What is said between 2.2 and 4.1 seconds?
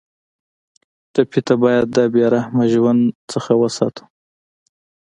رحمه ژوند نه وساتو.